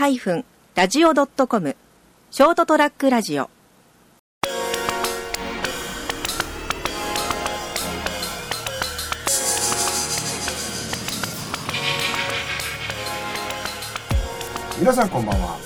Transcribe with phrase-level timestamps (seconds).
[0.00, 1.76] ST-radio.com
[2.30, 3.50] ショートトラックラジオ。
[14.78, 15.58] 皆さんこんばんは。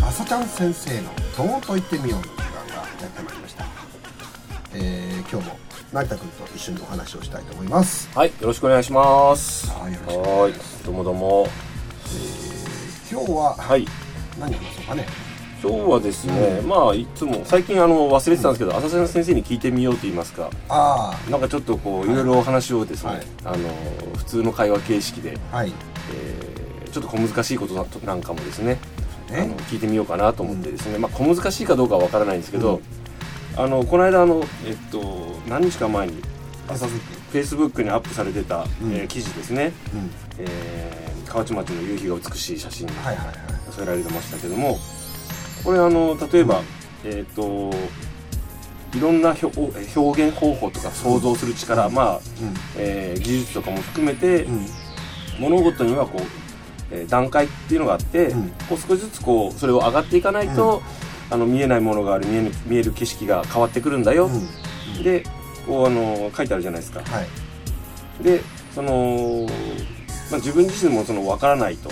[0.00, 3.66] 朝ちゃん先生の「どーんと言ってみよう」の時間がやってまいりました、
[4.72, 5.58] えー、今日も
[5.92, 8.08] 成田君と一緒にお話をしたいと思います。
[8.14, 9.70] はい、よろしくお願いします。
[9.70, 11.46] はいよろしくおはい願いします、どうもどうも。
[13.14, 13.86] 今日ははい、
[14.40, 15.06] 何話そうかね。
[15.62, 22.12] 今日はですね、まあいつも最近あの忘れてたんですけど、浅瀬先生に聞いてみようと言いますか、あなんかちょっとこうい。
[22.12, 23.26] ろいろお話をですね、はい。
[23.44, 23.68] あの
[24.16, 25.72] 普通の会話形式で、あはい。
[26.12, 28.78] えーちょっと小難しいことななんかもですね、
[29.28, 32.80] あねの聞いてみようかなと思ってですね、まあ小難しいかどうかはわからないんですけど、
[33.56, 38.92] あのこの間あのえっと何日か前にフェイスブックにアップされてた、うん。
[38.92, 40.10] えー記事ですね、うん。
[40.40, 41.03] えー
[41.34, 43.36] 河内町の夕日が美しい写真はいはいはい。
[43.72, 44.78] 添えられてましたけども
[45.64, 46.62] これあの例えば、
[47.04, 47.70] えっ、と
[48.94, 49.46] いろんな表
[49.98, 52.20] 表現方法とか想像する力、まあ、
[52.76, 54.46] えー技術とかも含めて、
[55.40, 56.22] 物事にはこう、
[56.92, 58.50] えー段階っていうのがあって、うん。
[58.68, 60.82] こう少しずつこうそれを上がっていかないと、
[61.30, 65.02] あの見えないものがある見える見える景色が変わってくるんだよ、うん。
[65.02, 65.24] で
[65.66, 67.00] こうあの書いてあるじゃないですか。
[67.00, 68.22] はい。
[68.22, 68.42] で
[68.74, 69.46] その、
[70.30, 71.90] まあ、自分自身もその分からないと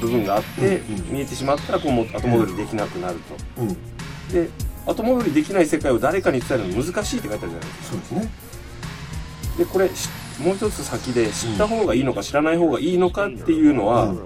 [0.00, 4.32] 部分があって、見えてしまったらこう後戻りできなくなると。
[4.32, 4.48] で
[4.86, 8.20] 後戻りできない世界を誰かに伝えるの難しいって書いてあるじゃないですそうですね。
[8.22, 10.08] かでこれし
[10.42, 14.24] もう一つ先で知った方がいいのか知らない方がいいのかっていうのは、うん。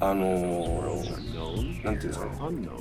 [0.00, 1.18] あのー
[1.84, 2.32] なんていうんですかね。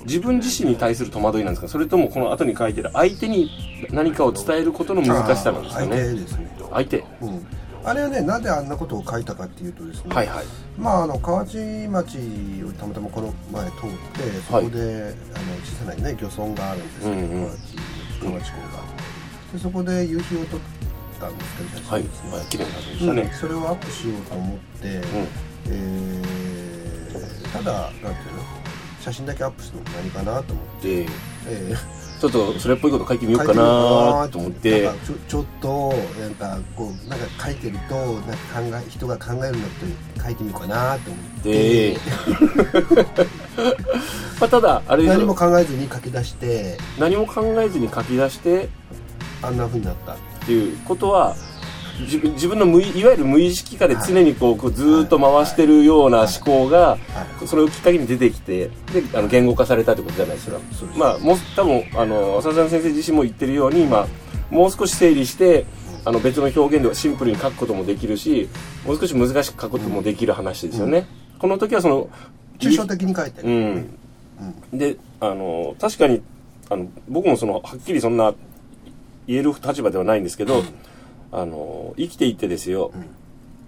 [0.05, 1.67] 自分自身に対する戸惑いなんですか。
[1.67, 3.50] それともこの後に書いてる相手に
[3.91, 6.51] 何かを伝えることの難しさなんですかあー相手ねですね。
[6.72, 7.06] 相手。
[7.22, 7.47] うん
[7.88, 10.46] あれはねなんであんなことを書いたかっていうとですねはいはい。
[10.78, 12.18] まああの河内町
[12.66, 13.80] をたまたまこの前通っ
[14.14, 17.48] てそこで、あの小さなね漁村があるんですけど、うんうん。
[17.50, 17.58] 河内
[18.20, 18.84] 河内港が
[19.53, 20.59] でそこで夕日を撮っ
[21.20, 22.03] たんですけど写はい。
[22.03, 22.46] 真ですね、はい。
[22.48, 23.08] 綺麗な写真でしうん。
[23.08, 25.04] たね、それをアップしようと思って、うん。
[25.69, 26.38] えー
[27.54, 28.14] ただなんていうの？
[29.02, 31.09] 写真だけアップするの何かなと思って、で
[31.48, 31.74] え。
[31.74, 34.89] ーちょっとそれっぽいこと書いてみようかなと思って。
[35.05, 39.85] ちょちょっとなんかこうなんか書いてるとなんか考え人が考えるのって
[40.23, 41.91] 書いてみようかなと思って。
[41.91, 41.97] で
[44.39, 45.19] まあただあれですよ。
[45.19, 46.77] 何も考えずに書き出して。
[46.97, 48.69] 何も考えずに書き出して
[49.44, 50.13] あんな風になった。
[50.13, 51.35] っていうことは
[52.00, 56.97] 自分の無いいわゆる無意識化で常にこうこうずーっと回してるような思考がは
[57.41, 57.47] い。
[57.47, 58.72] それをきっかけに出てきてで
[59.13, 60.59] あの言語化されたってことじゃないですか。
[60.96, 64.07] まあもう多分あの浅田先生自身も言ってるように今
[64.50, 65.66] もう少し整理して
[66.06, 68.47] あの別の表現ではシンプルに書くこともできるし
[68.86, 71.06] もう少し難しく書くこともできる話ですよね、
[71.38, 72.09] この時はその
[72.59, 73.97] 抽象的に書いてる、うん、
[74.72, 76.22] であの確かに
[76.69, 78.34] あの僕もそのはっきりそんな
[79.28, 80.63] 言える立場ではないんですけど、
[81.31, 83.05] あの生きていってですよ、ん。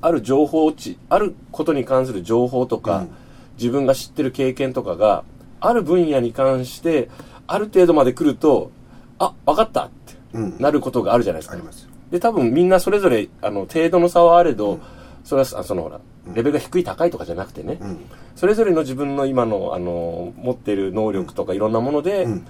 [0.02, 3.10] ある情報値あることに関する情報とか、うん。
[3.58, 5.24] 自分が知ってる経験とかが
[5.60, 7.10] ある分野に関して
[7.46, 8.72] ある程度まで来ると
[9.18, 10.58] あ分かったってうん。
[10.60, 11.56] なることがあるじゃないですか。
[11.56, 11.90] ありますよ。
[12.12, 14.80] で多分みんなそれぞれあの程度の差はあれど、
[15.24, 16.00] それはあそのほら
[16.34, 18.00] レベルが低い高いとかじゃなくてね、うん。
[18.36, 22.48] それぞれの自分の今の、あの、持ってる能力とかいろんなものでうん、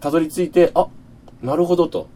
[0.00, 0.88] たどり着いて、あ、
[1.42, 2.08] なるほどと。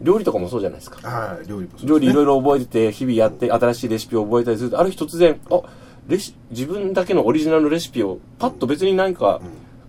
[0.00, 1.08] うん料理とかもそうじゃないですか。
[1.08, 5.62] はい料理もそうね料理いろいろ覚えてて、日々やって、新しいレシピを覚えたりすると、ある日突然、あ、
[6.06, 9.40] レシ、自分だけのオリジナルのレシピを、パッと別に何か、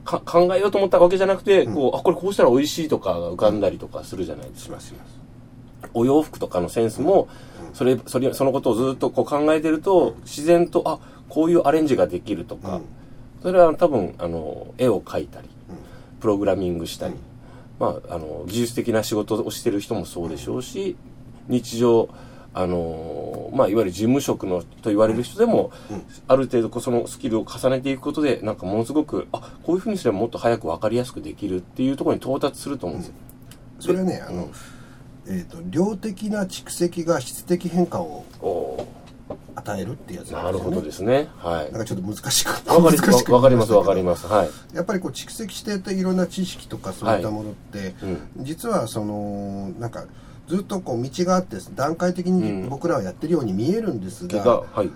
[0.04, 4.66] か考えようと思ったわけじゃなくて、こう、あ、これこうしたら美味しいとかが浮かんだりとかするじゃないですか。
[4.66, 5.20] しますします。
[5.94, 7.28] お洋服とかのセンスも、
[7.74, 11.00] それ、それ、そのことをずっとこう考えてると、自然と、あ、
[11.30, 12.82] こういうアレンジができるとか、うん。
[13.44, 15.48] それは多分、あの、絵を描いたり、
[16.20, 17.14] プログラミングしたり、
[17.80, 20.98] まあ、あの、技術的な仕事をしてる人もそうでしょうし、
[21.48, 22.10] 日常、
[22.54, 25.72] あの、まあ、いわゆる事務職のと言われる人でも、
[26.28, 33.16] ある程度そのスキルを重ねていくことで、なんかものすごく、あ、こういうふうにすればもっと早く分かりやすくできるっていうところに到達すると思うんですよ。
[33.80, 34.50] それはねあの、
[35.28, 38.88] えー、と量的な蓄積が質的変化をお
[39.60, 41.30] 与えるってやつーなるほどですすね。
[41.38, 41.72] はい。
[41.72, 41.82] なん。
[41.82, 44.28] かちょっと難しくわかり難しくわかりますわかりります。
[44.28, 44.50] はい。
[44.74, 48.46] やっぱりこう蓄積していろんな知識とかそういったものって、うん。
[48.46, 50.06] 実はそのなんか
[50.48, 52.70] ずっとこう道があって段階的にうん。
[52.70, 54.90] 僕らはやってるように見えるんですが、が、はい。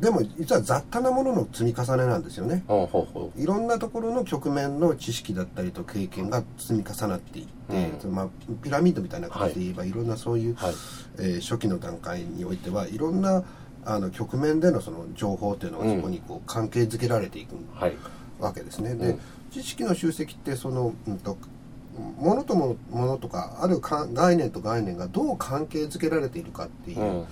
[0.00, 2.64] でも実は雑多なものの積み重ねなんですよね。
[3.36, 8.14] いろんなところの局面の知識だったりと経験が積み重なっていって、うん。
[8.14, 8.28] まあ、
[8.62, 10.74] ピラミッドみたいな形で言えば、い、ろんなそういう、はい。
[11.18, 13.42] えー初期の段階においてはいろんな
[13.86, 17.94] あの局面でのその情報っていうのがそこにこう関係づけられていくはい
[18.38, 18.94] わけですね。
[18.94, 19.20] で、うん
[19.56, 21.38] 知識の集積ってその、うん、と
[22.18, 27.24] ものともものとかあるか概念と概念がどう関係づけられているかっていう、うん。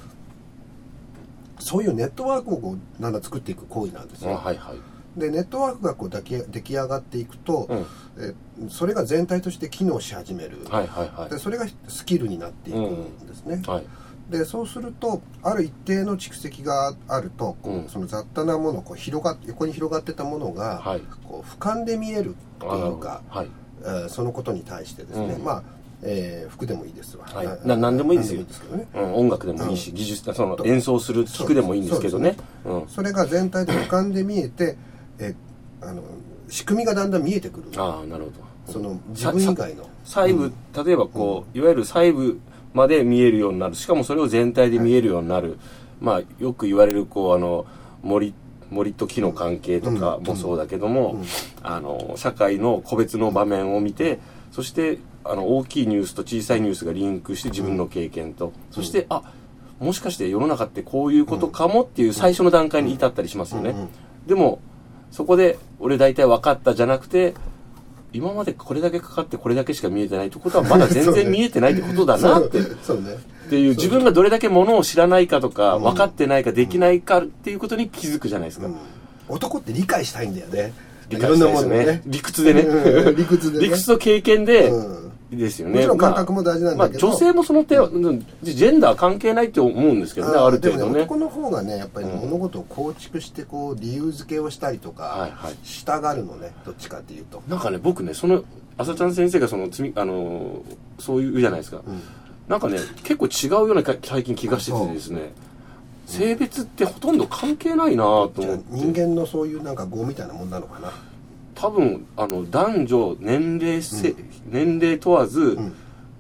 [1.59, 4.37] そういうネットワークをこうだんだん作っていく行為なんですあよ。
[4.37, 5.21] はいはい。
[5.21, 7.87] でネットワークがこう出来出来上がっていくと、うん。
[8.19, 8.35] え
[8.71, 11.31] それが全体として機能し始める、はいはいはい。
[11.31, 13.61] でそれがスキルになっていくんですね。
[13.67, 13.87] はい
[14.31, 17.89] でそうするとある一定の蓄積があるとこう、うん。
[17.89, 21.01] その雑多なものこう広がっ横に広がってたものが、はい。
[21.27, 23.49] こう俯瞰で見えるっていうか、はい。
[23.83, 25.45] えーそのことに対してですね、うん。
[25.45, 25.63] まあ、
[26.03, 27.47] えー服でもいいですわ、はい。
[27.47, 28.41] あな何でもいいですよ。
[28.41, 28.87] 何けどね。
[28.95, 29.97] うん、音楽でもいいし、うん。
[29.97, 32.37] 技術その演奏する曲でもいいんですけどね。
[32.65, 32.89] うん。
[32.89, 34.77] それが全体で俯瞰で見えて、
[35.19, 36.03] えーあの
[36.49, 37.65] 仕組みがだんだん見えてくる。
[37.77, 38.73] ああなるほど。
[38.73, 39.87] その自分以外の。
[40.05, 40.53] 細部、
[40.85, 42.39] 例えばこう、いわゆる細部
[42.75, 43.75] まで見えるようになる。
[43.75, 45.59] しかもそれを全体で見えるようになる、
[46.01, 47.65] まあよく言われるこうあの
[48.03, 48.35] 森
[48.71, 51.23] 森と木の関係とかもそうだけども、
[51.63, 54.19] あの社会の個別の場面を見て
[54.51, 59.23] そしてあの大きいニュースと小さいニュースがリンクして自分の経験と、そしてあ
[59.79, 63.75] もしかして世の中ってこういうことかもっていう最初の段階に至ったりしますよね、
[64.27, 64.61] でも
[65.11, 67.35] そこで俺大体分かったじゃなくて
[68.15, 72.63] 今までこれだけかかってこれだけしか見えてないってことはまだ全然 見えてないってことだなって。
[72.83, 73.19] そうね。
[73.47, 78.77] っていう自分がどれだけものを知らないかとか分かってないかできないかっていうことに気づくじゃないですか、うん。
[79.29, 80.73] 男って理解したいんだよね。
[81.11, 82.03] 理解したいですね。
[82.07, 82.61] 理屈でね。
[82.63, 83.17] うん。
[83.17, 83.65] 理屈でね。
[83.67, 85.04] 理屈と経験で、うん
[85.37, 85.75] ですよね。
[85.75, 87.07] もちろん感覚も大事なんだけど。
[87.07, 88.27] まあ、女性もその点は、うん。
[88.43, 90.79] ジェンダー関係ないって思うんですけどねある程度ね。
[90.79, 95.05] でも男の方がねやっぱり物事を構築してこう理由付けをしたりとはいか
[95.47, 95.67] はい。
[95.67, 97.43] したがるのねどっちかっていうと。
[97.49, 98.45] なんかね僕ねその
[98.77, 100.61] 朝ちゃん先生がそのあのー
[100.99, 102.01] そういうじゃないですか、うん。
[102.49, 105.33] なんかね結構違うようなか最近気がしててですね。
[106.07, 108.65] 性別ってほとんど関係ないなと思って。
[108.71, 110.93] 人間のそういうなんか業みたいなもんなのかな
[111.55, 114.15] 多分あの男女年齢せ、
[114.47, 115.73] 年齢問わず、ん。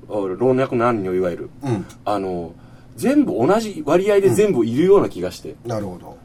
[0.06, 1.50] 老若男女いわゆる。
[1.62, 1.86] うん。
[2.04, 2.52] あの
[2.96, 6.16] 全部同じ割合で全部いるような気がして、なるほど。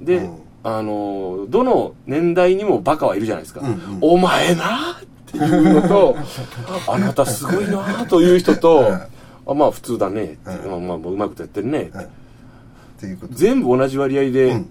[0.00, 0.36] で、うん。
[0.62, 3.98] あのどの年代にもバカはいるじゃないですか、うんうん。
[4.00, 6.16] お前なっていうのと
[6.88, 8.92] あなたすごいなという人と、
[9.46, 10.70] あまあ普通だねって、うん。
[10.70, 12.06] まあまあもううまいことやってるねって、はい
[12.96, 13.34] っていうこと。
[13.34, 14.66] で全部同じ割合うでん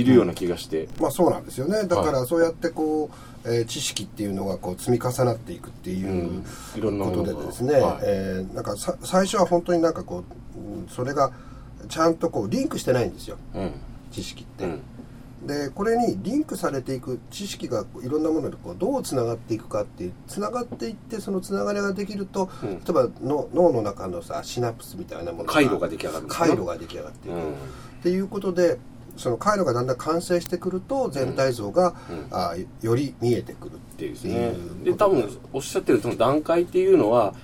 [0.00, 1.88] いるような気がして、まあそうなんですよね。
[1.88, 3.10] だからそうやってこ
[3.44, 6.44] う、えー知識っていうのがこう積み重なっていくっていううん。
[6.76, 7.98] いろんなことでですね、はい。
[8.02, 10.24] えーなんかさ最初は本当になんかこ
[10.56, 11.32] ううんそれが
[11.88, 13.38] ちゃんとこうリンクしてないんですよ。
[13.54, 13.72] うん。
[14.12, 14.64] 知識って。
[14.64, 14.80] うん。
[15.46, 22.70] でこれにリンクされていく知識がいろんなものでこうどうつながっていくかっていうつながっていってそのつながりができると、うん。
[22.70, 27.42] 例えばの脳の中のさシナプスみたいなもの回路が出来上がる回路が出来上がっていく、うん。
[27.52, 27.54] っ
[28.02, 28.78] ていうことで
[29.18, 32.26] その回路がだんだん完成してくると全体像が、うん。
[32.30, 34.18] あより見えてくるっっていう。
[34.22, 34.54] でね
[34.84, 37.34] で多分おっしゃってるその段階っていうのは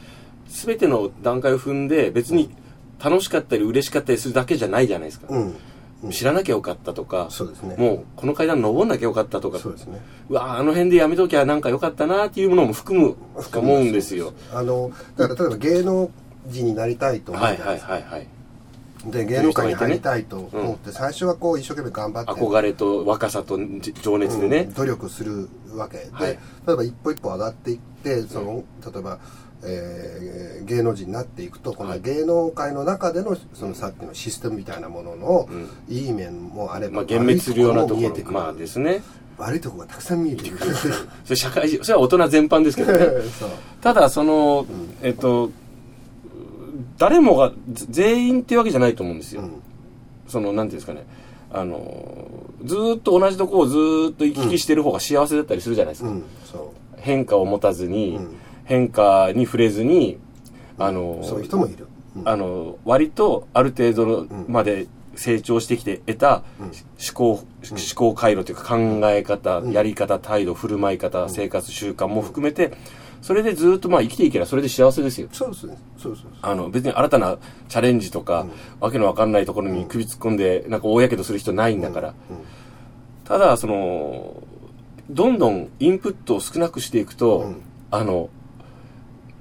[0.46, 2.54] 全ての段階を踏んで別に
[3.02, 5.54] 楽しかったり嬉しかったりするだけじゃないじゃないですか、うん、
[6.04, 6.10] うん。
[6.12, 7.76] 知らなきゃよかったとかそうですね。
[7.76, 10.00] もうこの階段登んなきゃよかったとかそうですね。
[10.30, 13.16] うわあの辺でやめときゃなんかよかったなっていうものも含む
[13.50, 14.32] と思うんですよ。
[14.52, 16.10] あのだから例えば芸能
[16.46, 18.28] 人になりたいと思うはいはいじゃないですかはいはい
[19.10, 22.30] で芸能界に入りたいと思って最初はこう一生懸命頑張って。
[22.32, 24.58] 憧れと若さとじ情熱でね。
[24.58, 25.98] うん、努力するわけ。
[25.98, 26.38] で、はい。
[26.66, 29.18] 例えば一歩一歩上がっていってその、例えば、
[29.64, 35.68] えー芸能人になっていくとこのはい芸能界の中でのそのさっきのシステムみたいなものの、うん。
[35.88, 38.32] いい面もあれば、まあ幻滅するようなところ。
[38.32, 39.02] まあですね。
[39.36, 40.74] 悪いところがたくさん見えてくる。
[41.24, 43.06] それ社会人それは大人全般ですけどね。
[43.82, 44.66] ただその、
[45.02, 45.50] えっと
[46.98, 49.62] 誰もがぜ全員っていうわけじゃないと思うんですよ、うん。
[50.28, 51.04] そのなんていうんですかね。
[51.52, 51.78] あの
[52.64, 56.24] ずーっと同じとこをずーっと行き来してる方が幸せだったりするじゃないですか、うん。
[56.44, 58.36] そ変化を持たずに、うん。
[58.64, 60.18] 変化に触れずに
[60.78, 61.86] あのうそういう人もいる、
[62.16, 62.28] うん。
[62.28, 64.86] あの割とある程度まで
[65.16, 66.66] 成長してきて得たうん。
[66.66, 66.74] 思
[67.12, 67.44] 考、思
[67.94, 69.72] 考回路というか考え方、うん。
[69.72, 72.72] やり方態度振る舞い方、生活習慣も含めて
[73.24, 75.28] それでずっとまあ生きていけばそれで幸せですよ。
[75.32, 75.78] そうですね。
[75.96, 77.38] そうそうあの別に新たな
[77.70, 78.46] チャレンジとか、
[78.80, 82.14] わけのわかんないところに首突っ込んでなんか大やけどする人ないんだから、
[83.24, 84.42] ただその
[85.08, 87.62] どんどんインプットを少なくしていくと、うん。
[87.90, 88.28] あの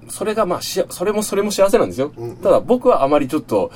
[0.07, 2.29] それがまあしそれもそれも幸せなんですよ、うん。
[2.29, 2.37] うん。
[2.37, 3.69] ただ僕はあまりちょっと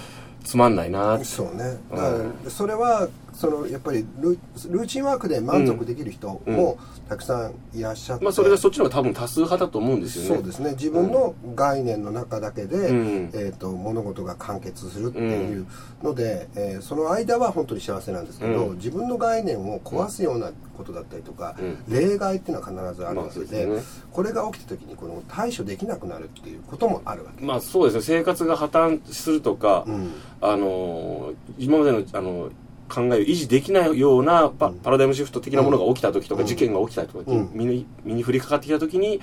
[0.45, 1.21] つまんないな。
[1.25, 1.77] そうね。
[1.91, 2.03] だか
[2.45, 10.35] らそれはそのやっぱりルルーチンワークで満足できる人もたくさんいらっしゃって、まあそれがそっちの方が多分多数派だと思うんですよね。
[10.35, 10.71] そうですね。
[10.71, 13.29] 自分の概念の中だけで、うん。
[13.33, 15.65] えー、と物事が完結するっていう
[16.03, 18.75] ので、えーその間は本当に幸せなんですけど、うん。
[18.77, 21.55] 自分の概念を壊すようなことだったりとか、
[21.89, 24.05] う例外っていうのは必ずあるわけで,、まあですね。
[24.11, 28.17] これが起きた時にこの対処できなくなるっていうこともあるわけ、まあそうですね。
[28.19, 30.11] 生活が破綻するとか、うん。
[30.41, 32.49] あの今までのあの
[32.89, 36.47] 考えを維持できないようなパパラダイムシフト的なものが起きた時とか、うん。
[36.47, 37.49] 事件が起きたりとか、うん。
[37.53, 39.21] 身に身に降りかかってきた時に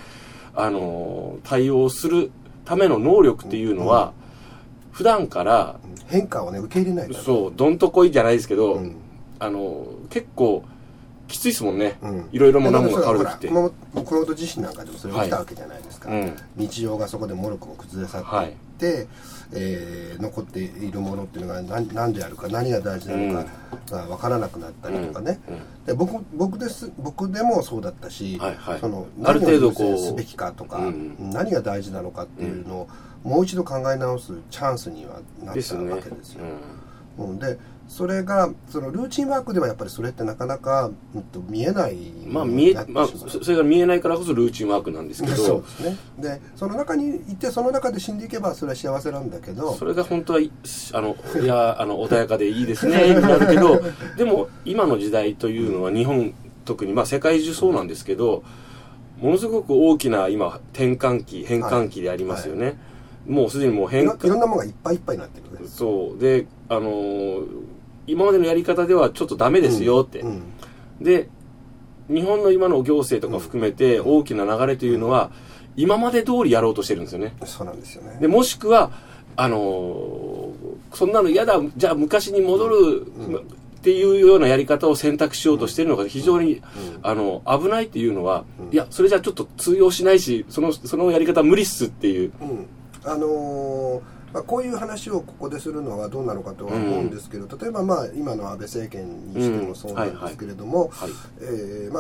[0.55, 2.31] あの対応する
[2.65, 4.13] ための能力っていうのは、
[4.93, 8.97] 普段から変化をね受け入れないそうどんとこいじゃないですけど、うん。
[9.41, 10.65] あの結構
[11.27, 12.29] きついですもんね、うん。
[12.33, 16.37] いろいろも何もが変わる時って熊本地震なんかでもそれが起きたわけじゃないですか、うん。
[16.57, 19.09] 日常がそこでもろくも崩れ去っていって、
[19.53, 23.47] えー残っているものっていうのが何何であるか何が大事なのか
[23.91, 25.55] が分からなくなったりとかね、うん。
[25.55, 25.61] うん。
[25.87, 28.81] で僕僕です僕でもそうだったし、はいはい。
[28.81, 31.17] その何を優先すべきかとか、うん。
[31.33, 32.89] 何が大事なのかっていうのを、
[33.23, 36.45] もう一度考え直すチャンスにはなったですねわけですよ。
[37.19, 37.31] うん。
[37.31, 45.37] うん、でそれがそのルーチンワークではやっぱりそれってなかなか、うん、と見えないまあ見えまあうそそれが見えないからこそルーチンワークなんですけど。
[45.37, 45.97] そうですね。
[46.19, 49.75] でその中にいてその中で死んでいけばそれは幸せなんだけど。
[49.75, 50.51] それが本当はい
[50.93, 53.81] あのいやあの穏やかでいいですねになるけど。
[54.17, 58.43] でも今の時代というのは日本特にまあ世界中そうなんですけど
[59.21, 62.77] ものすごく大きな今転換期変換期でありますよね、
[63.27, 66.19] もうすでにもうい変ろいろんなものがいっぱいいっぱいになってるねそう。
[66.19, 67.74] であのー
[68.07, 70.43] 今までのやり方ではちょっとダメですよって、うん
[71.01, 71.29] で
[72.09, 75.31] 日本の今の行政とか含めて大きな流れというのは
[75.75, 77.35] 今まで通りやろうとしてるんですよね。
[77.45, 78.19] そうなんですよね。
[78.21, 78.91] でもしくは
[79.37, 80.55] あのー
[80.93, 83.07] そんなの嫌だじゃあ昔に戻る
[83.79, 86.63] っていうようなやり方を選択しようとしてるのが非常に、
[87.03, 88.73] あの危ないっていうのは、うん。
[88.73, 92.33] いやそれじゃちょっと通用しないしそのそのやり方無理っすっていう。
[92.41, 92.67] うん。
[93.05, 94.01] あのー
[94.35, 100.91] まあ、こういう話をここでするのはどうなのかとは思うんですけど、例えばまあ今の安倍政権にしてもそうなんですけれども、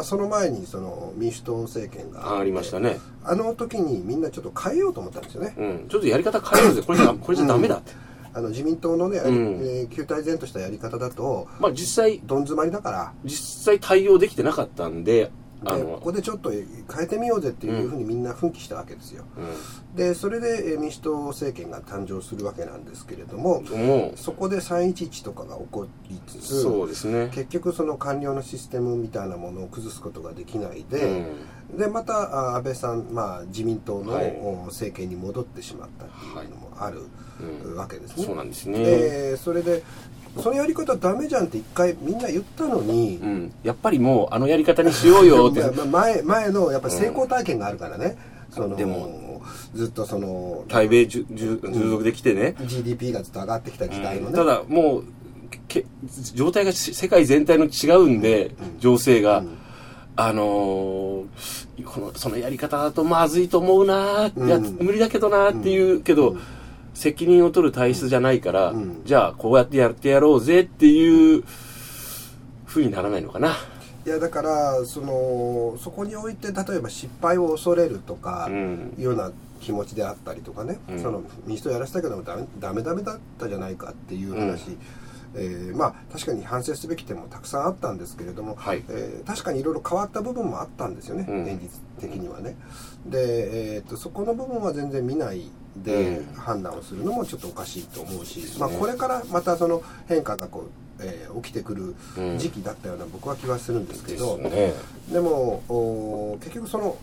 [0.03, 2.99] その前にその民主党政権がありましたね。
[3.23, 5.55] あの時にみんなちょっと変えようと思ったんですよね。
[5.57, 6.83] うん、ちょっとやり方変えようぜ。
[6.83, 7.93] これじゃこれじゃダメだって、
[8.33, 9.37] あの自民党のね、うん。
[9.63, 13.13] えー旧体然としたやり方だとまあ実際どん詰まりだから。
[13.25, 16.65] 実際対応できてなかったんであでのここでちょっと変
[17.03, 19.25] えてみようぜっていうふうにみんな奮起したわけですよ。
[19.95, 27.31] うでそれでえー民主党政権が誕生するわけなんですけれどもうそこで311とかが起こりつつそうですね。
[27.33, 31.27] 結局その官僚のシステムみたいなものを崩すことができないで、
[31.71, 31.79] うん。
[31.79, 34.13] でまたあ安倍さん、まあ、自民党の、
[34.67, 37.03] 政権に戻ってしまったっていうのもある、
[37.65, 37.77] うん。
[37.77, 38.25] わけですね。
[38.25, 39.83] そうなんですね、でそれで
[40.41, 45.61] そのやり方ダメじゃんって一回みんな言ったのに、うん、やっぱりもうあのやり方にしようよって。
[45.77, 48.17] まあ前前のやっぱり成功体験があるからね、
[48.51, 49.43] そのでも
[49.75, 51.25] ずっとその対米従
[51.63, 55.05] 属できてね、GDP がずっと上がってきた時代のね、ただもう
[55.69, 55.87] け
[56.35, 59.49] 状態がし世界全体の違うんで、情勢が、うん。
[60.17, 61.25] あのー
[61.85, 64.47] このそのやり方だとまずいと思うな、うん。
[64.47, 66.41] いや無理だけどなっていうけど、うん
[66.95, 69.03] 責任を取る体質じゃないから、うん。
[69.05, 71.45] じゃあこうやってやってやろうぜっていう
[72.65, 73.57] ふうにならないのかな。
[74.07, 78.95] いやだからそのそこにおいて例えば失敗を恐れるとか、うん。
[78.99, 81.03] いうような気持ちであったりとかね、うん。
[81.03, 84.77] その民主党やらせたけどもダメダメダメだったじゃないかっていう話、
[85.35, 88.85] えーまあ確かに反省すべき点もたくさんあったんですけれども、はい。
[88.89, 91.45] えー確かにいろいろ変わった部分もあったんですよね、うん。
[91.45, 92.57] 現実的にはね。
[93.07, 96.35] で、えー、とそこの部分は全然見ないでうん。
[96.35, 98.47] 判断をするのもちょっとおかしいと思うし、ね。
[98.59, 100.61] まあ、これからまたその変化がこ
[101.01, 102.39] う、えー起きてくるうん。
[102.39, 104.73] 時期だったような僕は気はするんですけでど、すね。
[105.11, 106.97] でもお結局その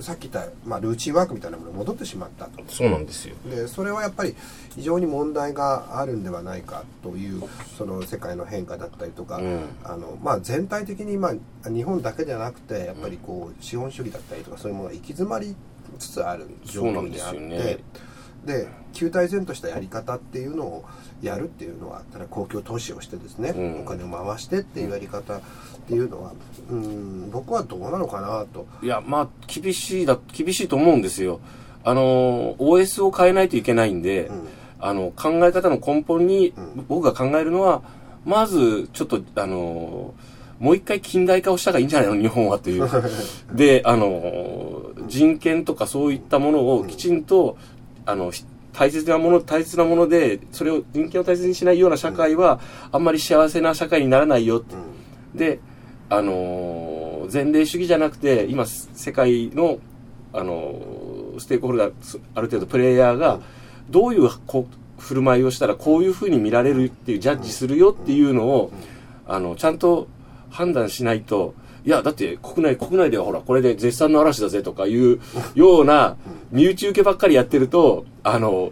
[0.00, 2.62] さっき言った、まあ、ルーチンワークみたいなものに戻ってしまったと。
[2.68, 3.36] そうなんですよ。
[3.48, 4.34] でそれはやっぱり
[4.74, 7.42] 非常に問題があるんではないかという
[7.78, 9.60] その世界の変化だったりとか、うん。
[9.84, 11.32] あのまあ、全体的に、ま
[11.64, 15.54] あ、日本だけじゃなくてやっぱりこう資本主義だったりとかそういうものが行き詰まり
[15.98, 17.78] つつある状況にあってすよね。
[18.44, 20.84] で旧体然としたやり方っていうのを
[21.22, 25.40] やるっていうのはただ公共投資をしてですね、うんお金を回してっていうやり方っ
[25.86, 26.32] ていうのは
[26.70, 28.66] うん僕はどうなのかなと。
[28.82, 31.40] いや、まあ、厳しいだ、厳しいと思うんですよ。
[31.84, 34.48] あの、OS を変えないといけないんで、うん
[34.80, 37.82] あの、考え方の根本にうん僕が考えるのは、
[38.24, 40.14] まず、ちょっと、あの、
[40.58, 42.20] もう一回近代化をした方がいいんじゃないの？
[42.20, 42.88] 日本はという。
[43.52, 47.56] で、あの、人権とかそういったものをきちんと、
[48.06, 52.58] あの、ひ大切なもの大切なものでそれを人権を大切にしないような社会は、
[52.90, 54.74] あんまり幸せな社会にならないよって、
[55.34, 55.60] で
[56.08, 59.78] あのー前例主義じゃなくて今世界の、
[60.32, 63.40] あのーステークホルダーすある程度プレイヤーが
[63.90, 64.66] どういうこ
[64.98, 68.70] 振る舞いをしたらこういうふうに見られるっていうジャッジするよっていうのを、
[69.26, 70.08] あのちゃんと
[70.52, 71.54] 判断しないと
[71.84, 75.20] いやだって国内国内ではほらこれで絶賛の嵐だぜとかいう
[75.54, 76.16] ような
[76.52, 78.70] 身内受けばっかりやってるとあの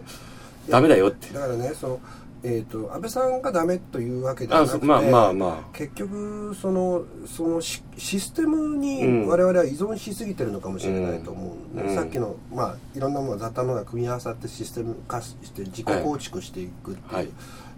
[0.69, 1.33] ダメだよって。
[1.33, 1.99] だからねその
[2.43, 8.81] えー、と安倍さんがダメというわけではなくてまあまあま結局そのそのシシステムうん。
[8.81, 11.95] に我々は依存しすぎてるのかもしれないと思うので、うん。
[11.95, 17.29] さっきの、まあ、いろんなもの雑多なものが組み合わさってシステム化して自己構築していくっていう、はい。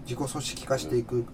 [0.06, 1.26] 自己組織化していく、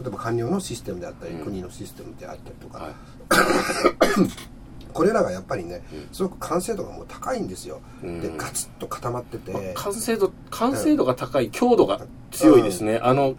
[0.00, 1.44] 例えば官僚のシステムであったり、うん。
[1.44, 2.94] 国のシステムであったりとか、はい。
[4.92, 5.82] これらがやっぱりね
[6.12, 8.20] すごく完成度がもう高いんですよ、うん。
[8.20, 13.36] でガツッと固まってて、まあ完成度完成度が高い強度が強いですね、あのうん。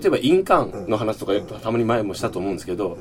[0.00, 1.46] 例えば印鑑の話とかうん。
[1.46, 2.98] たまに前もしたと思うんですけど、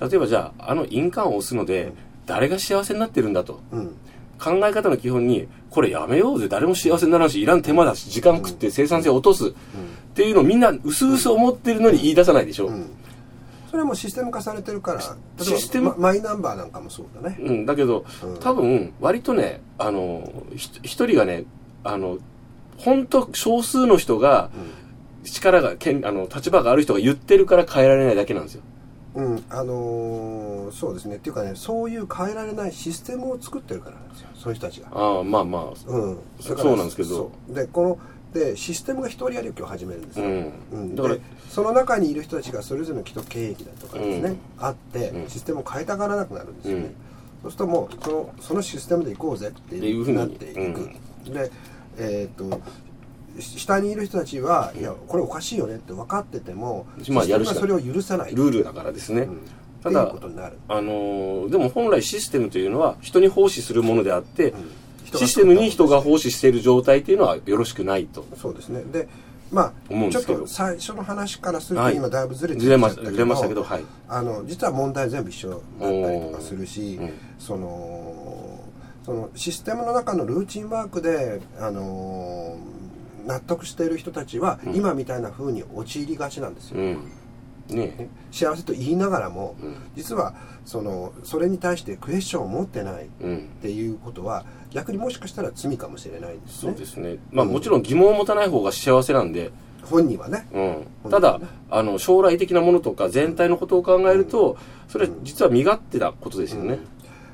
[0.00, 1.92] 例えばじゃああの印鑑を押すので
[2.26, 3.60] 誰が幸せになってるんだと。
[3.72, 3.96] うん。
[4.38, 9.52] 考え方の基本にこれやめようぜ誰も幸せにならんしいらん手間だし時間食って生産性を落とす
[10.18, 12.90] っていうのをみんな薄々思ってるのに言い出さないでしょ、うん。
[13.70, 15.00] それはもうシステム化されてるから
[15.44, 15.90] システム？
[15.90, 18.40] まマイナンバーなんかもそうだね、うん、だけど、うん。
[18.40, 21.44] 多分、割とね、あの、ひ一人がね、
[21.84, 22.18] あの、
[22.78, 24.50] 本当少数の人が、
[25.22, 28.62] 力が、権あの、立場がある人が言ってるから変えられないだけなんですよ。
[29.14, 31.16] うん、あのーそうですね。
[31.16, 34.88] っていうかねそういう変えられないシステムを作ってるからなんですよそういう人たちが。
[34.92, 36.18] ああ、まあまあ、うん。
[36.40, 37.32] そうなんですけど。
[37.48, 37.98] でこの
[38.32, 40.52] でシステムが一人歩きを始めるんですよ、うん。
[40.72, 40.96] うん。
[40.96, 44.38] だからでその中にいる人たちがそれぞれの既得権益だとかですね、うん。
[44.58, 45.28] あってうん。
[45.28, 46.94] システムを変えたがらなくなるんですよね、うん。
[47.42, 50.90] そうするともうそのそのシステムで行こうぜっていうふうになっていく、
[51.32, 51.50] で
[51.98, 52.60] えっ、と
[53.40, 58.34] し下にいる人たちは、いやこれおかしいよねって分かってても、まあシステムがそれを許さない。
[58.34, 59.22] ルールだからですね。
[59.22, 59.40] うん。
[59.82, 64.70] ただっていうことになる、あのーでも本来システムというのは人に奉仕するものであって、うん
[65.14, 68.26] システムに人が奉仕している状態っていうのはよろしくないと。
[68.36, 68.82] そうですね。
[68.82, 69.08] で
[69.50, 71.92] まあちょっと最初の話からするはい。
[71.92, 73.84] と今だいぶずれてきちゃったずれましたけど、はい。
[74.08, 77.12] あの実は問題全部一緒だったりとかするし、うん。
[77.38, 78.60] その
[79.04, 82.78] そのシステムの中のルーチンワークで、あのー
[83.28, 84.74] 納得している人たちは、うん。
[84.74, 86.98] 今みたいな風に陥りがちなんですよ、うん。
[87.74, 87.94] ね。
[87.98, 88.08] ね。
[88.30, 89.76] 幸せと言いながらも、うん。
[89.96, 93.48] 実はそのそれに対してクエスチョンを持ってないっうん。
[93.62, 96.72] ていうことは逆にもしかしたら罪かもしれないんですね。
[96.72, 97.18] そうですね。
[97.30, 99.50] まあもちろん疑問を持たない方が幸せなんで、
[99.82, 100.46] 本人はね。
[101.04, 104.56] うん、ただ、あの将来的なものとか全体のことを考えると、
[104.88, 106.78] それは実は身勝手なことですよね。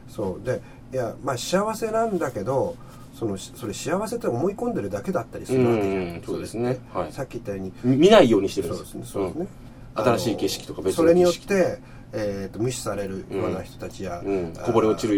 [0.08, 0.46] そう。
[0.46, 0.60] で
[0.92, 2.76] いやまあ幸せなんだけど
[3.18, 6.22] そのそれ幸せって思い込んでるだけだったりするわけじゃないうん。
[6.24, 6.78] そうですね。
[6.92, 7.12] はい。
[7.12, 7.72] さっき言ったように。
[7.82, 8.92] み見ないようにしてるんです。
[8.92, 9.12] そうですね。
[9.12, 9.63] そうですね、うん
[9.94, 11.14] 新しい景色とか別の景色。
[11.14, 11.78] それによって、
[12.12, 15.16] えー、と無視されるような人たちや、うん、あーこぼれ落ちる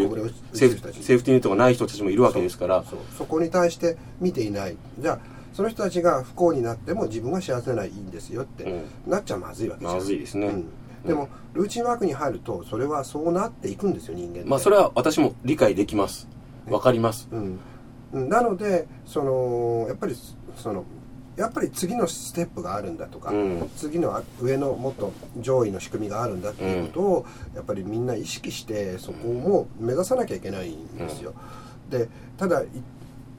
[0.53, 2.85] セーフセーフティーネットがない人たちもいるわけですから。
[3.17, 4.77] そこに対して見ていない。
[4.99, 5.19] じゃあ
[5.53, 8.65] その人たちが不幸になっても自分が幸せならいいんですよって、
[9.07, 9.95] うなっちゃまずいわけじゃん。
[9.95, 10.49] まずいですね。
[10.49, 10.67] うん。
[11.07, 16.29] でも、ルーチンワークに入るとそれはそうなっていくんですよ人間まあそれは私も理解できます。
[16.69, 17.29] わかります。
[17.31, 17.59] うん。
[18.13, 20.17] うん、なのでそのやっぱり
[20.57, 20.85] その
[21.37, 23.71] やっぱり次のステップがあるんだとか、うん。
[23.77, 31.35] 次のあ上のもっと上位の仕組みがあるんだっていうことを、やっぱりみんな意識してそこも目指さなきゃいけないんですよ。
[31.91, 32.67] でただい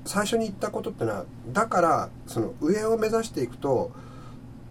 [0.06, 3.92] 最初に言ったことってのはだからその上を目指していくと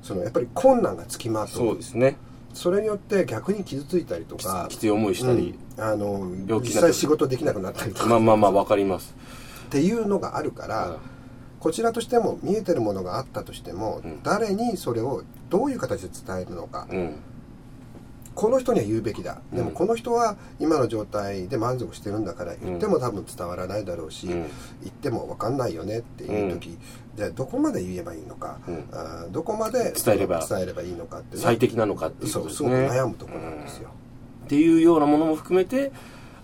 [0.03, 2.17] そのやっぱり困難がつきまとそうですね。
[2.55, 6.27] それによって逆に傷ついたりときかきつい思いしたり、うんあの
[6.61, 8.09] 実際仕事できなくなったりとか。
[8.09, 9.15] まあまあまあわかります。
[9.67, 11.16] っていうのがあるから、うん
[11.67, 14.23] こちらとしても見えてるものがあったとしても、うん。
[14.23, 17.17] 誰にそれをどういう形で伝えるのか、うん。
[18.37, 24.33] この人には言うべきだ、でもうんこの人は今の状態で満足してるんだから言っても多分伝わらないだろうし、うん。
[24.33, 24.47] 言
[24.91, 26.79] っても分かんないよねっていう時、
[27.17, 28.85] じゃあどこまで言えばいいのか、うん。
[28.93, 30.47] あーどこまで伝えれば。
[30.49, 33.89] 伝えればいいのかってね、最適なのかっていうそうすごくことですね悩むところなんですよ、
[34.45, 35.91] っていうようなものも含めて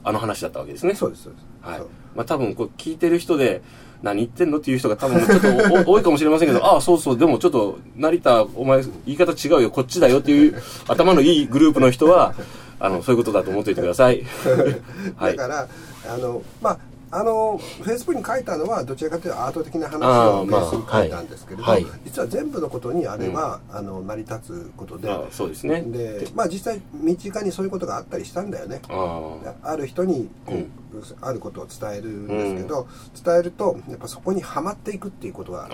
[0.03, 0.97] あの話だったわけですね。
[0.97, 1.79] そうですそうです、はい。
[1.79, 1.89] そう。
[2.17, 3.63] まあ多分こう聞いてる人で
[4.03, 4.59] 何言ってんの？
[4.59, 5.41] っていう人が多分ちょっ
[5.85, 12.35] とお多いかもしれませんけど ああそうそうでもちょっと成田お前言い方違うよこっちだよっていう頭のいいグループの人は
[12.81, 14.25] あのそういうことだと思っておいてください。
[15.17, 15.37] はい。
[15.37, 15.69] だから
[16.13, 16.79] あのまあ
[17.15, 21.87] あのフェイスブックに書いたのはどちらかというとアート的な話をベースに書いたんですけれど、まあはい。
[22.05, 25.83] 実は全部のことにあれば、あの成り立つことで、あそうですね。
[25.83, 28.81] でまあ実際身近にそういうことがあったりしたんだよね。
[28.89, 30.73] ある人にこう、うん。
[31.21, 32.87] あることを伝えるんですけど、
[33.25, 35.69] 伝えるとやっぱそこにはまっていくっていうことが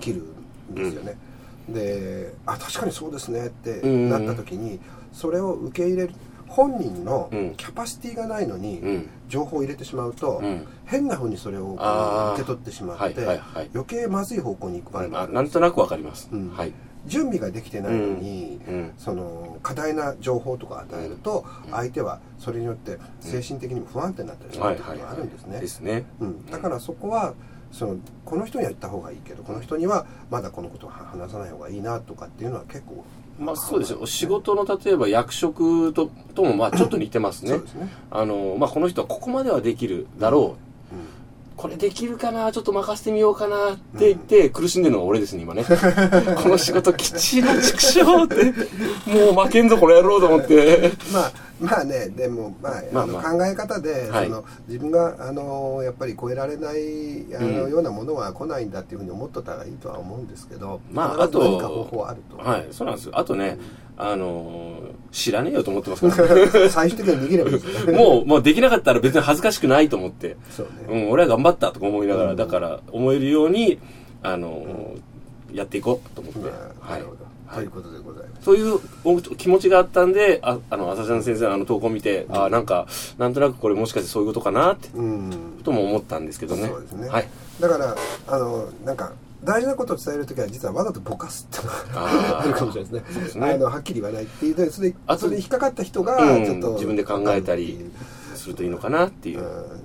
[0.00, 0.22] 起きる
[0.72, 1.16] んですよね、
[1.68, 4.08] であ確かにそうですねってうん。
[4.08, 4.78] なった時に
[5.12, 6.14] それを受け入れる
[6.48, 7.54] 本人のうん。
[7.56, 9.10] キャパシティがないのにうん。
[9.28, 10.66] 情報を入れてしまうと、うん。
[10.86, 11.74] 変な風にそれを
[12.34, 13.40] 受け取ってしまって、
[13.74, 16.50] 余計まずい方向に行く場合もああるなんとなくわかります、うん。
[16.50, 16.72] はい。
[17.06, 18.74] 準備ができてないのに、うん。
[18.74, 18.92] うん。
[18.96, 26.04] その過大な情報とか与えると、相手はそれによって精神的にも不安定になったりすることがあるんですね、ですね。
[26.20, 27.34] うん、だからそこは
[27.70, 33.04] そのこの人には言った方がいいけどこの人にはまだこのことを話さない方がいいなとかっていうのは結構
[33.38, 37.58] まあそうですよ仕事の例えば役職とともまあちょっと似てますね。
[37.66, 40.56] すね、あのまあこの人はここまではできるだろ
[40.92, 40.94] う。
[40.94, 40.98] う
[41.58, 42.52] これできるかな？
[42.52, 45.64] ちょっと任せてみようかなって言って苦しんでるのが俺ですね今ね。
[46.42, 48.44] この仕事きちいな畜生って
[49.06, 50.88] もう負けんぞこれやろうと思って。
[50.88, 53.22] ん、まあまあねでも、まあまあまあ。
[53.22, 54.26] 考え方で、はい。
[54.26, 57.70] その自分があのやっぱり超えられないあの、うん。
[57.70, 63.12] ようなものは来ないんだっていうふうに思っとったらいいとは思うんですけどまああと何か方法はあると、はいそうなんですよ。
[63.18, 63.58] あとね
[63.96, 64.78] あの
[65.10, 67.92] 知らねえよと思ってますから 最終的に逃げればいいですね。
[67.92, 70.36] もうもうできなかったら別に恥ずかしくないと思って。
[70.50, 73.80] そううね、ん、俺は頑張ったとか思いながら、うんだから思えるように、
[74.22, 75.00] あのー
[75.52, 76.50] やっていこうと思って、まあ、
[76.84, 78.44] はないるほど、ということでございます。
[78.44, 82.86] そういうお気持ちがあったんで、ああの、朝ちゃん先生のあの投稿を見て、ああ、なんか、
[83.18, 85.60] なんとなくこれもしかしてそういうことかなって、うん。
[85.64, 86.68] とも思ったんですけどね。
[86.68, 87.28] そうですね、はい。
[87.60, 87.96] だから
[88.28, 89.12] あのなんか
[89.44, 93.28] 大事なことを伝えるときは実はわざとぼかすっていうのが あるかもしれないですね。
[93.28, 93.50] すね。
[93.52, 94.54] あのはっきり言わないっていう。
[94.54, 96.44] でそれあとそれに引っかかった人がうん。
[96.44, 97.90] ちょっと、自分で考えたり
[98.34, 99.40] するといいのかなっていう。
[99.40, 99.44] うん、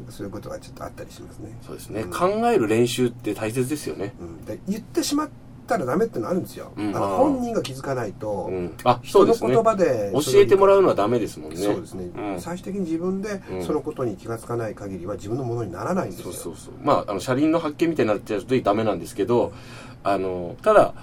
[0.10, 1.58] そういうことがちょっとあったりしますね。
[1.66, 2.12] そうですね、うん。
[2.12, 4.16] 考える練習って大切ですよね。
[4.20, 5.30] うん、で言ってしまっ
[5.66, 6.96] たらダメってのあるんですよ、うん。
[6.96, 8.74] あの本人が気づかないと、うん。
[8.84, 9.00] あ。
[9.04, 11.58] 人の言葉で教えてもらううのはダメですもんね。
[11.58, 12.42] そうですね、うん。
[12.42, 13.64] 最終的に自分でうん。
[13.64, 16.74] そのことに気がつかない限りは自分のものにならないんですよ、そうそうそう。
[16.84, 19.54] まああの車輪の発見みたいになっちゃうとダメなんですけど
[20.04, 20.94] あのただ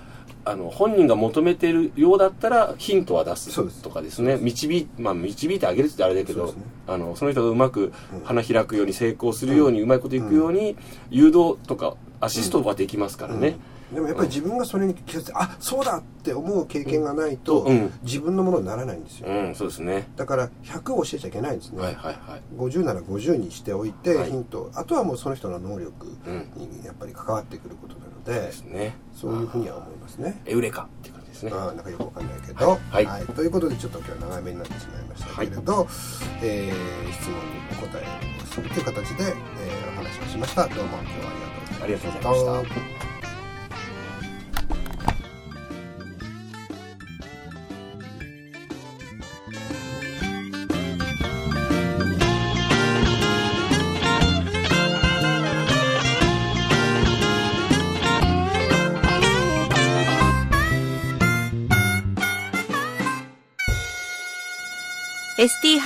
[0.45, 4.37] あの本人が求めているようだったらヒントは出すとかですね。
[4.41, 6.63] 導い,、まあ、導いてあげるってあれだけどそね。
[6.87, 8.25] あのその人がうまくうん。
[8.25, 10.77] 花開くように成功するように、うまいこといくように
[11.11, 13.61] 誘導とかアシストはできますからね、うん
[13.93, 17.93] でもやっぱり自分がそれに気づいて、あそうだって思う経験がないと、うん。
[18.03, 20.09] 自分のものにならないんですよ、うん、そうですね。
[20.17, 22.43] だから100を教えちゃいけないんですね、はいはいはい。
[22.57, 24.31] 50なら50にしておいて、はい。
[24.31, 24.71] ヒント。
[24.75, 26.51] あとはもうその人の能力うん。
[26.57, 28.95] にやっぱり関わってくることなので、ですね。
[29.15, 30.41] そういうふうには思いますね。
[30.47, 31.53] エウレカっていう感じですね。
[31.53, 33.07] あーなんかよくわかんないけど、はい。
[33.07, 33.27] はい。
[33.27, 35.89] ということでちょっと今日は長めになってしまいましたけれど、
[36.43, 37.41] えー質問に
[37.83, 40.69] お答えをするという形で、えーお話をしました。
[40.69, 41.31] どうも今日は
[41.83, 42.55] ありがとうございました。
[42.55, 43.10] ありがとうございました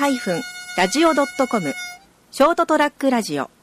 [0.09, 0.43] ー
[0.77, 1.75] ST-radio.com
[2.31, 3.54] ショートトラックラジオ。